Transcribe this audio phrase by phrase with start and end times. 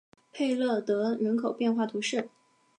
[0.33, 2.31] 佩勒雷人口变化图示